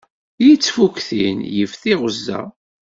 [0.45, 2.41] Yettfuktin yif tiɣezza.